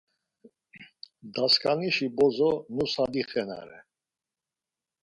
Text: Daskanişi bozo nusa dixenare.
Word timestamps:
Daskanişi 1.33 2.07
bozo 2.15 2.51
nusa 2.75 3.03
dixenare. 3.11 3.79